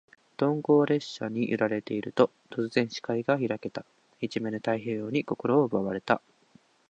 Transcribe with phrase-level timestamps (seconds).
[0.35, 3.85] 鈍行列車に揺られていると、突然、視界が開けた。
[4.19, 6.23] 一面の太平洋に心を奪われた。